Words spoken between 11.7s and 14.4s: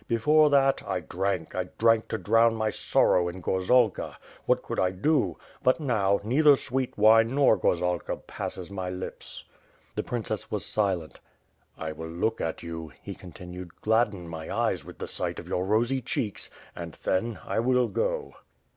"I will look at you;'^ he continued, "gladden